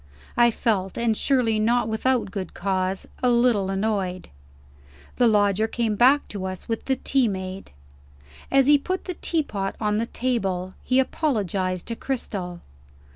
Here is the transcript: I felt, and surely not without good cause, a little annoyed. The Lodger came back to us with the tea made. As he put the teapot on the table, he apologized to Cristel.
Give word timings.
I 0.35 0.49
felt, 0.49 0.97
and 0.97 1.15
surely 1.15 1.59
not 1.59 1.87
without 1.87 2.31
good 2.31 2.55
cause, 2.55 3.07
a 3.21 3.29
little 3.29 3.69
annoyed. 3.69 4.29
The 5.17 5.27
Lodger 5.27 5.67
came 5.67 5.93
back 5.95 6.27
to 6.29 6.45
us 6.45 6.67
with 6.67 6.85
the 6.85 6.95
tea 6.95 7.27
made. 7.27 7.69
As 8.49 8.65
he 8.65 8.79
put 8.79 9.05
the 9.05 9.13
teapot 9.13 9.75
on 9.79 9.99
the 9.99 10.07
table, 10.07 10.73
he 10.83 10.97
apologized 10.99 11.85
to 11.85 11.95
Cristel. 11.95 12.61